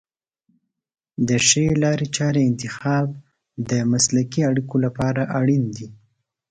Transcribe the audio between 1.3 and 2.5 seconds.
ښې لارې چارې